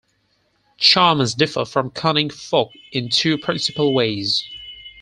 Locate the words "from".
1.63-1.91